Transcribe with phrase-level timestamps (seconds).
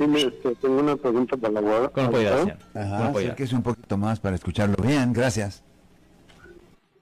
[0.00, 1.88] Sí, me, este, tengo una pregunta para la abogada.
[1.90, 2.46] ¿Cómo puede abogado.
[2.54, 2.66] hacer?
[2.72, 5.62] ¿Cómo Ajá, acérquese un poquito más para escucharlo bien, gracias.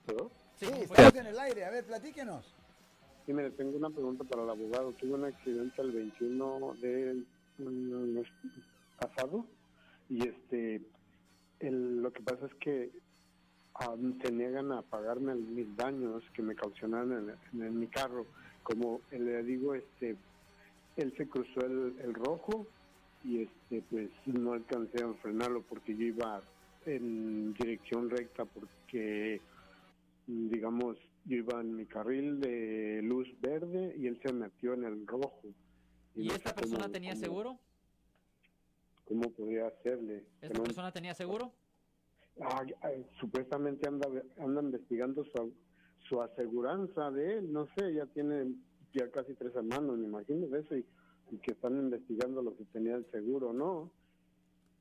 [0.04, 0.32] ¿Puedo?
[0.56, 2.44] Sí, estamos en el aire, a ver, platíquenos.
[3.24, 4.90] Sí, mire, tengo una pregunta para el abogado.
[4.94, 7.24] Tuve un accidente el 21 del
[7.58, 8.26] mm, mes
[8.98, 9.46] pasado
[10.08, 10.82] y este,
[11.60, 12.90] el- lo que pasa es que
[13.76, 13.94] ah,
[14.24, 17.30] se niegan a pagarme el- mis daños que me causaron en,
[17.60, 18.26] en- en mi carro.
[18.64, 20.16] Como le digo, este,
[20.96, 22.66] él se cruzó el, el rojo
[23.28, 26.42] y este, pues no alcancé a frenarlo porque yo iba
[26.86, 29.42] en dirección recta porque
[30.26, 30.96] digamos,
[31.26, 35.42] yo iba en mi carril de luz verde y él se metió en el rojo.
[36.14, 37.58] ¿Y no esta persona cómo- tenía cómo- seguro?
[39.04, 40.24] ¿Cómo podría hacerle?
[40.40, 41.52] ¿Esta persona tenía seguro?
[42.40, 44.08] Ah, ay, supuestamente anda,
[44.38, 45.52] anda investigando su,
[46.08, 48.54] su aseguranza de él, no sé, ya tiene
[48.94, 50.84] ya casi tres hermanos, me imagino de eso, y,
[51.30, 53.90] y que están investigando lo que tenía el seguro, ¿no?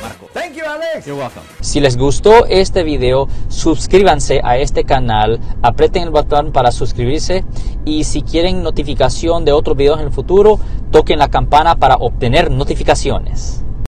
[0.02, 0.32] Marcos.
[0.32, 1.06] Thank you, Alex.
[1.06, 1.44] You're welcome.
[1.60, 7.44] Si les gustó este video, suscríbanse a este canal, aprieten el botón para suscribirse
[7.84, 10.58] y si quieren notificación de otros videos en el futuro,
[10.90, 13.64] toquen la campana para obtener notificaciones.